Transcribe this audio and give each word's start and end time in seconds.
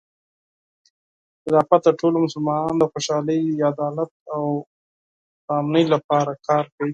خلافت 1.43 1.81
د 1.85 1.89
ټولو 1.99 2.17
مسلمانانو 2.25 2.79
د 2.81 2.85
خوشحالۍ، 2.91 3.41
عدالت، 3.71 4.11
او 4.35 4.43
پرامنۍ 5.43 5.83
لپاره 5.93 6.31
کار 6.47 6.63
کوي. 6.75 6.89